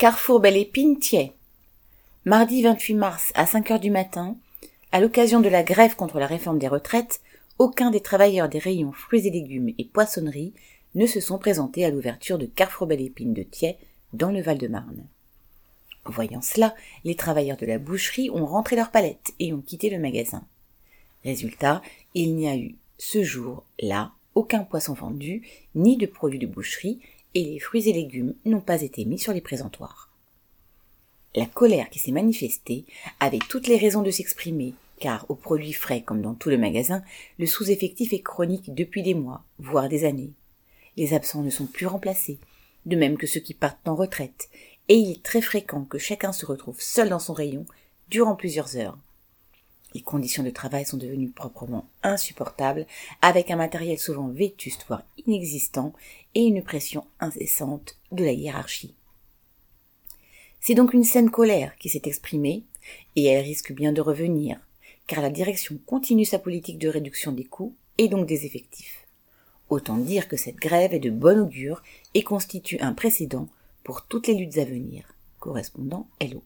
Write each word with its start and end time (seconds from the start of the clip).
Carrefour 0.00 0.40
Belle 0.40 0.56
Épine, 0.56 0.98
Thiers. 0.98 1.34
Mardi 2.24 2.62
28 2.62 2.94
mars 2.94 3.32
à 3.34 3.44
5 3.44 3.70
heures 3.70 3.80
du 3.80 3.90
matin, 3.90 4.34
à 4.92 4.98
l'occasion 4.98 5.40
de 5.40 5.50
la 5.50 5.62
grève 5.62 5.94
contre 5.94 6.18
la 6.18 6.26
réforme 6.26 6.58
des 6.58 6.68
retraites, 6.68 7.20
aucun 7.58 7.90
des 7.90 8.00
travailleurs 8.00 8.48
des 8.48 8.58
rayons 8.58 8.92
fruits 8.92 9.26
et 9.26 9.30
légumes 9.30 9.74
et 9.76 9.84
poissonneries 9.84 10.54
ne 10.94 11.04
se 11.04 11.20
sont 11.20 11.36
présentés 11.36 11.84
à 11.84 11.90
l'ouverture 11.90 12.38
de 12.38 12.46
Carrefour 12.46 12.86
Belle 12.86 13.02
Épine 13.02 13.34
de 13.34 13.42
Thiers 13.42 13.76
dans 14.14 14.30
le 14.30 14.40
Val-de-Marne. 14.40 15.06
Voyant 16.06 16.40
cela, 16.40 16.74
les 17.04 17.14
travailleurs 17.14 17.58
de 17.58 17.66
la 17.66 17.78
boucherie 17.78 18.30
ont 18.30 18.46
rentré 18.46 18.76
leurs 18.76 18.92
palettes 18.92 19.34
et 19.38 19.52
ont 19.52 19.60
quitté 19.60 19.90
le 19.90 19.98
magasin. 19.98 20.46
Résultat, 21.24 21.82
il 22.14 22.36
n'y 22.36 22.48
a 22.48 22.56
eu 22.56 22.76
ce 22.96 23.22
jour-là 23.22 24.12
aucun 24.34 24.64
poisson 24.64 24.94
vendu, 24.94 25.46
ni 25.74 25.98
de 25.98 26.06
produits 26.06 26.38
de 26.38 26.46
boucherie, 26.46 27.00
et 27.34 27.44
les 27.44 27.58
fruits 27.58 27.88
et 27.88 27.92
légumes 27.92 28.34
n'ont 28.44 28.60
pas 28.60 28.82
été 28.82 29.04
mis 29.04 29.18
sur 29.18 29.32
les 29.32 29.40
présentoirs. 29.40 30.10
La 31.34 31.46
colère 31.46 31.90
qui 31.90 31.98
s'est 32.00 32.10
manifestée 32.10 32.84
avait 33.20 33.38
toutes 33.38 33.68
les 33.68 33.76
raisons 33.76 34.02
de 34.02 34.10
s'exprimer, 34.10 34.74
car 34.98 35.26
aux 35.28 35.36
produits 35.36 35.72
frais 35.72 36.02
comme 36.02 36.22
dans 36.22 36.34
tout 36.34 36.50
le 36.50 36.58
magasin, 36.58 37.02
le 37.38 37.46
sous-effectif 37.46 38.12
est 38.12 38.22
chronique 38.22 38.74
depuis 38.74 39.02
des 39.02 39.14
mois, 39.14 39.44
voire 39.58 39.88
des 39.88 40.04
années. 40.04 40.32
Les 40.96 41.14
absents 41.14 41.42
ne 41.42 41.50
sont 41.50 41.66
plus 41.66 41.86
remplacés, 41.86 42.38
de 42.86 42.96
même 42.96 43.16
que 43.16 43.26
ceux 43.26 43.40
qui 43.40 43.54
partent 43.54 43.86
en 43.86 43.94
retraite, 43.94 44.48
et 44.88 44.94
il 44.94 45.12
est 45.12 45.22
très 45.22 45.40
fréquent 45.40 45.84
que 45.84 45.98
chacun 45.98 46.32
se 46.32 46.46
retrouve 46.46 46.80
seul 46.80 47.10
dans 47.10 47.20
son 47.20 47.32
rayon 47.32 47.64
durant 48.08 48.34
plusieurs 48.34 48.76
heures. 48.76 48.98
Les 49.94 50.02
conditions 50.02 50.42
de 50.42 50.50
travail 50.50 50.84
sont 50.84 50.96
devenues 50.96 51.30
proprement 51.30 51.88
insupportables, 52.02 52.86
avec 53.22 53.50
un 53.50 53.56
matériel 53.56 53.98
souvent 53.98 54.28
vétuste, 54.28 54.84
voire 54.86 55.02
inexistant, 55.26 55.92
et 56.34 56.44
une 56.44 56.62
pression 56.62 57.04
incessante 57.18 57.96
de 58.12 58.24
la 58.24 58.32
hiérarchie. 58.32 58.94
C'est 60.60 60.74
donc 60.74 60.92
une 60.92 61.04
saine 61.04 61.30
colère 61.30 61.76
qui 61.78 61.88
s'est 61.88 62.02
exprimée, 62.04 62.64
et 63.16 63.24
elle 63.24 63.44
risque 63.44 63.72
bien 63.72 63.92
de 63.92 64.00
revenir, 64.00 64.60
car 65.06 65.22
la 65.22 65.30
direction 65.30 65.78
continue 65.86 66.24
sa 66.24 66.38
politique 66.38 66.78
de 66.78 66.88
réduction 66.88 67.32
des 67.32 67.44
coûts 67.44 67.74
et 67.98 68.08
donc 68.08 68.26
des 68.26 68.46
effectifs. 68.46 69.06
Autant 69.68 69.96
dire 69.96 70.28
que 70.28 70.36
cette 70.36 70.56
grève 70.56 70.94
est 70.94 71.00
de 71.00 71.10
bon 71.10 71.40
augure 71.40 71.82
et 72.14 72.22
constitue 72.22 72.78
un 72.80 72.92
précédent 72.92 73.48
pour 73.84 74.06
toutes 74.06 74.26
les 74.26 74.34
luttes 74.34 74.58
à 74.58 74.64
venir. 74.64 75.14
Correspondant 75.38 76.08
Hello. 76.20 76.42